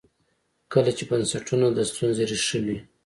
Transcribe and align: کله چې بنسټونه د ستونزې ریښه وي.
کله 0.73 0.91
چې 0.97 1.03
بنسټونه 1.09 1.67
د 1.71 1.79
ستونزې 1.89 2.23
ریښه 2.31 2.59
وي. 2.65 2.77